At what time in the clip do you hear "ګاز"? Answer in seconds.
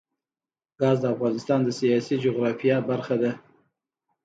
0.79-0.97